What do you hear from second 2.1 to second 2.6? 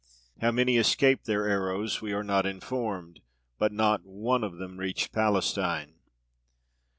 are not